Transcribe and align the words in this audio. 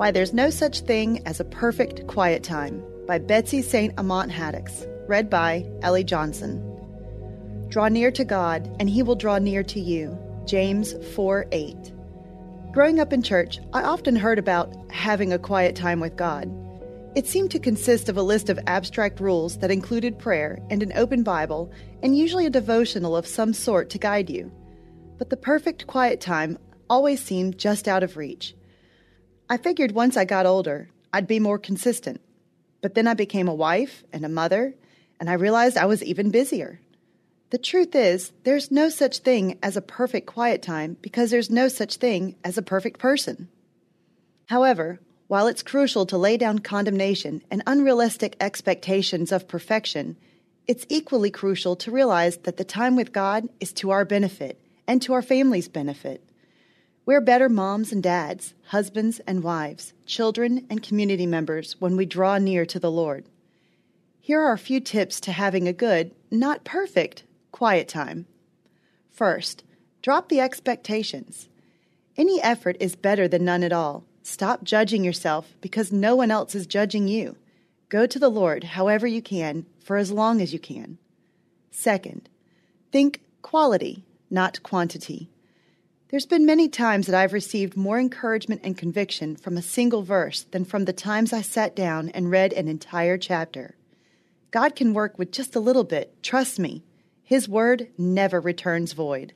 Why 0.00 0.10
There's 0.10 0.32
No 0.32 0.48
Such 0.48 0.80
Thing 0.80 1.20
as 1.26 1.40
a 1.40 1.44
Perfect 1.44 2.06
Quiet 2.06 2.42
Time 2.42 2.82
by 3.06 3.18
Betsy 3.18 3.60
St. 3.60 3.92
Amant 3.98 4.32
Haddox. 4.32 4.86
Read 5.06 5.28
by 5.28 5.70
Ellie 5.82 6.04
Johnson. 6.04 6.64
Draw 7.68 7.88
near 7.88 8.10
to 8.12 8.24
God, 8.24 8.74
and 8.80 8.88
he 8.88 9.02
will 9.02 9.14
draw 9.14 9.36
near 9.36 9.62
to 9.64 9.78
you. 9.78 10.18
James 10.46 10.94
4 11.14 11.48
8. 11.52 11.92
Growing 12.72 12.98
up 12.98 13.12
in 13.12 13.22
church, 13.22 13.58
I 13.74 13.82
often 13.82 14.16
heard 14.16 14.38
about 14.38 14.74
having 14.90 15.34
a 15.34 15.38
quiet 15.38 15.76
time 15.76 16.00
with 16.00 16.16
God. 16.16 16.50
It 17.14 17.26
seemed 17.26 17.50
to 17.50 17.58
consist 17.58 18.08
of 18.08 18.16
a 18.16 18.22
list 18.22 18.48
of 18.48 18.58
abstract 18.66 19.20
rules 19.20 19.58
that 19.58 19.70
included 19.70 20.18
prayer 20.18 20.60
and 20.70 20.82
an 20.82 20.94
open 20.94 21.22
Bible, 21.22 21.70
and 22.02 22.16
usually 22.16 22.46
a 22.46 22.50
devotional 22.50 23.18
of 23.18 23.26
some 23.26 23.52
sort 23.52 23.90
to 23.90 23.98
guide 23.98 24.30
you. 24.30 24.50
But 25.18 25.28
the 25.28 25.36
perfect 25.36 25.86
quiet 25.86 26.22
time 26.22 26.56
always 26.88 27.22
seemed 27.22 27.58
just 27.58 27.86
out 27.86 28.02
of 28.02 28.16
reach. 28.16 28.54
I 29.50 29.56
figured 29.56 29.90
once 29.90 30.16
I 30.16 30.24
got 30.24 30.46
older, 30.46 30.90
I'd 31.12 31.26
be 31.26 31.40
more 31.40 31.58
consistent. 31.58 32.20
But 32.82 32.94
then 32.94 33.08
I 33.08 33.14
became 33.14 33.48
a 33.48 33.54
wife 33.54 34.04
and 34.12 34.24
a 34.24 34.28
mother, 34.28 34.76
and 35.18 35.28
I 35.28 35.32
realized 35.32 35.76
I 35.76 35.86
was 35.86 36.04
even 36.04 36.30
busier. 36.30 36.80
The 37.50 37.58
truth 37.58 37.96
is, 37.96 38.30
there's 38.44 38.70
no 38.70 38.88
such 38.88 39.18
thing 39.18 39.58
as 39.60 39.76
a 39.76 39.82
perfect 39.82 40.28
quiet 40.28 40.62
time 40.62 40.96
because 41.02 41.32
there's 41.32 41.50
no 41.50 41.66
such 41.66 41.96
thing 41.96 42.36
as 42.44 42.58
a 42.58 42.62
perfect 42.62 43.00
person. 43.00 43.48
However, 44.46 45.00
while 45.26 45.48
it's 45.48 45.64
crucial 45.64 46.06
to 46.06 46.16
lay 46.16 46.36
down 46.36 46.60
condemnation 46.60 47.42
and 47.50 47.64
unrealistic 47.66 48.36
expectations 48.38 49.32
of 49.32 49.48
perfection, 49.48 50.16
it's 50.68 50.86
equally 50.88 51.32
crucial 51.32 51.74
to 51.74 51.90
realize 51.90 52.36
that 52.38 52.56
the 52.56 52.62
time 52.62 52.94
with 52.94 53.12
God 53.12 53.48
is 53.58 53.72
to 53.74 53.90
our 53.90 54.04
benefit 54.04 54.60
and 54.86 55.02
to 55.02 55.12
our 55.12 55.22
family's 55.22 55.66
benefit. 55.66 56.22
We're 57.06 57.20
better 57.20 57.48
moms 57.48 57.92
and 57.92 58.02
dads, 58.02 58.54
husbands 58.66 59.20
and 59.26 59.42
wives, 59.42 59.94
children 60.06 60.66
and 60.68 60.82
community 60.82 61.26
members 61.26 61.80
when 61.80 61.96
we 61.96 62.06
draw 62.06 62.38
near 62.38 62.66
to 62.66 62.78
the 62.78 62.90
Lord. 62.90 63.24
Here 64.20 64.40
are 64.40 64.52
a 64.52 64.58
few 64.58 64.80
tips 64.80 65.20
to 65.22 65.32
having 65.32 65.66
a 65.66 65.72
good, 65.72 66.12
not 66.30 66.62
perfect, 66.62 67.24
quiet 67.52 67.88
time. 67.88 68.26
First, 69.10 69.64
drop 70.02 70.28
the 70.28 70.40
expectations. 70.40 71.48
Any 72.16 72.40
effort 72.42 72.76
is 72.80 72.96
better 72.96 73.26
than 73.26 73.44
none 73.44 73.62
at 73.62 73.72
all. 73.72 74.04
Stop 74.22 74.62
judging 74.62 75.02
yourself 75.02 75.54
because 75.60 75.90
no 75.90 76.14
one 76.14 76.30
else 76.30 76.54
is 76.54 76.66
judging 76.66 77.08
you. 77.08 77.36
Go 77.88 78.06
to 78.06 78.18
the 78.18 78.28
Lord 78.28 78.62
however 78.62 79.06
you 79.06 79.22
can 79.22 79.66
for 79.82 79.96
as 79.96 80.12
long 80.12 80.40
as 80.40 80.52
you 80.52 80.58
can. 80.58 80.98
Second, 81.70 82.28
think 82.92 83.22
quality, 83.42 84.04
not 84.30 84.62
quantity. 84.62 85.30
There's 86.10 86.26
been 86.26 86.44
many 86.44 86.68
times 86.68 87.06
that 87.06 87.14
I've 87.14 87.32
received 87.32 87.76
more 87.76 87.96
encouragement 87.96 88.62
and 88.64 88.76
conviction 88.76 89.36
from 89.36 89.56
a 89.56 89.62
single 89.62 90.02
verse 90.02 90.42
than 90.50 90.64
from 90.64 90.84
the 90.84 90.92
times 90.92 91.32
I 91.32 91.40
sat 91.40 91.76
down 91.76 92.08
and 92.08 92.32
read 92.32 92.52
an 92.52 92.66
entire 92.66 93.16
chapter. 93.16 93.76
God 94.50 94.74
can 94.74 94.92
work 94.92 95.20
with 95.20 95.30
just 95.30 95.54
a 95.54 95.60
little 95.60 95.84
bit, 95.84 96.20
trust 96.20 96.58
me. 96.58 96.82
His 97.22 97.48
word 97.48 97.90
never 97.96 98.40
returns 98.40 98.92
void. 98.92 99.34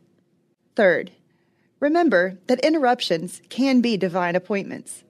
Third, 0.74 1.12
remember 1.78 2.38
that 2.48 2.64
interruptions 2.64 3.40
can 3.48 3.80
be 3.80 3.96
divine 3.96 4.34
appointments. 4.34 5.04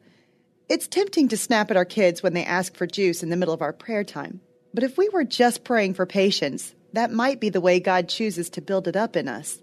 It's 0.68 0.86
tempting 0.86 1.28
to 1.28 1.36
snap 1.38 1.70
at 1.70 1.78
our 1.78 1.86
kids 1.86 2.22
when 2.22 2.34
they 2.34 2.44
ask 2.44 2.76
for 2.76 2.86
juice 2.86 3.22
in 3.22 3.30
the 3.30 3.38
middle 3.38 3.54
of 3.54 3.62
our 3.62 3.72
prayer 3.72 4.04
time, 4.04 4.42
but 4.74 4.84
if 4.84 4.98
we 4.98 5.08
were 5.08 5.24
just 5.24 5.64
praying 5.64 5.94
for 5.94 6.04
patience, 6.04 6.74
that 6.92 7.10
might 7.10 7.40
be 7.40 7.48
the 7.48 7.62
way 7.62 7.80
God 7.80 8.10
chooses 8.10 8.50
to 8.50 8.60
build 8.60 8.86
it 8.86 8.96
up 8.96 9.16
in 9.16 9.28
us. 9.28 9.60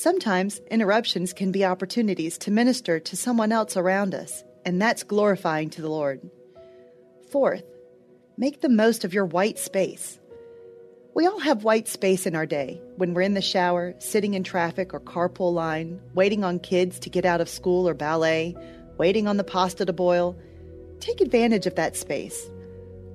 Sometimes 0.00 0.60
interruptions 0.70 1.32
can 1.32 1.50
be 1.50 1.64
opportunities 1.64 2.38
to 2.38 2.52
minister 2.52 3.00
to 3.00 3.16
someone 3.16 3.50
else 3.50 3.76
around 3.76 4.14
us, 4.14 4.44
and 4.64 4.80
that's 4.80 5.02
glorifying 5.02 5.70
to 5.70 5.82
the 5.82 5.90
Lord. 5.90 6.20
Fourth, 7.32 7.64
make 8.36 8.60
the 8.60 8.68
most 8.68 9.02
of 9.02 9.12
your 9.12 9.24
white 9.24 9.58
space. 9.58 10.20
We 11.16 11.26
all 11.26 11.40
have 11.40 11.64
white 11.64 11.88
space 11.88 12.26
in 12.26 12.36
our 12.36 12.46
day 12.46 12.80
when 12.94 13.12
we're 13.12 13.22
in 13.22 13.34
the 13.34 13.42
shower, 13.42 13.92
sitting 13.98 14.34
in 14.34 14.44
traffic 14.44 14.94
or 14.94 15.00
carpool 15.00 15.52
line, 15.52 16.00
waiting 16.14 16.44
on 16.44 16.60
kids 16.60 17.00
to 17.00 17.10
get 17.10 17.24
out 17.24 17.40
of 17.40 17.48
school 17.48 17.88
or 17.88 17.94
ballet, 17.94 18.54
waiting 18.98 19.26
on 19.26 19.36
the 19.36 19.42
pasta 19.42 19.84
to 19.84 19.92
boil. 19.92 20.38
Take 21.00 21.20
advantage 21.20 21.66
of 21.66 21.74
that 21.74 21.96
space. 21.96 22.48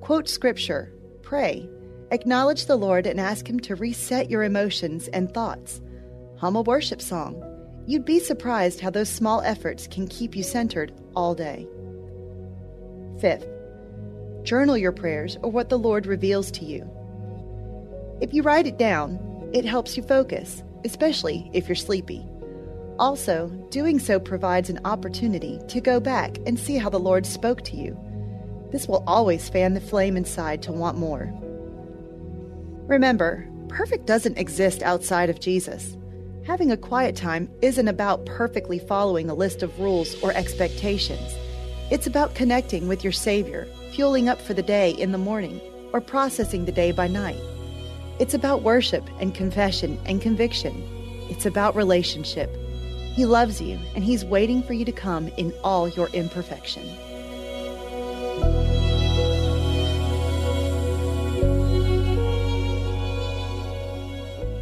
Quote 0.02 0.28
scripture, 0.28 0.92
pray, 1.22 1.66
acknowledge 2.10 2.66
the 2.66 2.76
Lord, 2.76 3.06
and 3.06 3.18
ask 3.18 3.48
Him 3.48 3.58
to 3.60 3.74
reset 3.74 4.28
your 4.28 4.42
emotions 4.42 5.08
and 5.08 5.32
thoughts. 5.32 5.80
Hum 6.36 6.56
a 6.56 6.62
worship 6.62 7.00
song. 7.00 7.42
You'd 7.86 8.04
be 8.04 8.18
surprised 8.18 8.80
how 8.80 8.90
those 8.90 9.08
small 9.08 9.40
efforts 9.42 9.86
can 9.86 10.08
keep 10.08 10.34
you 10.34 10.42
centered 10.42 10.92
all 11.14 11.34
day. 11.34 11.68
Fifth, 13.20 13.46
journal 14.42 14.76
your 14.76 14.92
prayers 14.92 15.38
or 15.42 15.50
what 15.50 15.68
the 15.68 15.78
Lord 15.78 16.06
reveals 16.06 16.50
to 16.52 16.64
you. 16.64 16.90
If 18.20 18.34
you 18.34 18.42
write 18.42 18.66
it 18.66 18.78
down, 18.78 19.18
it 19.52 19.64
helps 19.64 19.96
you 19.96 20.02
focus, 20.02 20.64
especially 20.84 21.50
if 21.52 21.68
you're 21.68 21.76
sleepy. 21.76 22.26
Also, 22.98 23.48
doing 23.70 23.98
so 23.98 24.18
provides 24.18 24.70
an 24.70 24.80
opportunity 24.84 25.60
to 25.68 25.80
go 25.80 26.00
back 26.00 26.38
and 26.46 26.58
see 26.58 26.76
how 26.76 26.90
the 26.90 26.98
Lord 26.98 27.26
spoke 27.26 27.62
to 27.62 27.76
you. 27.76 27.98
This 28.72 28.88
will 28.88 29.04
always 29.06 29.48
fan 29.48 29.74
the 29.74 29.80
flame 29.80 30.16
inside 30.16 30.62
to 30.62 30.72
want 30.72 30.98
more. 30.98 31.32
Remember, 32.86 33.48
perfect 33.68 34.06
doesn't 34.06 34.38
exist 34.38 34.82
outside 34.82 35.30
of 35.30 35.40
Jesus. 35.40 35.96
Having 36.46 36.72
a 36.72 36.76
quiet 36.76 37.16
time 37.16 37.48
isn't 37.62 37.88
about 37.88 38.26
perfectly 38.26 38.78
following 38.78 39.30
a 39.30 39.34
list 39.34 39.62
of 39.62 39.80
rules 39.80 40.14
or 40.22 40.30
expectations. 40.32 41.34
It's 41.90 42.06
about 42.06 42.34
connecting 42.34 42.86
with 42.86 43.02
your 43.02 43.14
Savior, 43.14 43.66
fueling 43.92 44.28
up 44.28 44.42
for 44.42 44.52
the 44.52 44.62
day 44.62 44.90
in 44.90 45.12
the 45.12 45.16
morning, 45.16 45.58
or 45.94 46.02
processing 46.02 46.66
the 46.66 46.72
day 46.72 46.92
by 46.92 47.08
night. 47.08 47.40
It's 48.18 48.34
about 48.34 48.62
worship 48.62 49.08
and 49.18 49.34
confession 49.34 49.98
and 50.04 50.20
conviction. 50.20 50.86
It's 51.30 51.46
about 51.46 51.76
relationship. 51.76 52.54
He 53.14 53.24
loves 53.24 53.62
you, 53.62 53.78
and 53.94 54.04
He's 54.04 54.22
waiting 54.22 54.62
for 54.62 54.74
you 54.74 54.84
to 54.84 54.92
come 54.92 55.28
in 55.38 55.54
all 55.64 55.88
your 55.88 56.08
imperfection. 56.08 56.86